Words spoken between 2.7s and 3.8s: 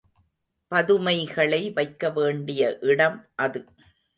இடம் அது.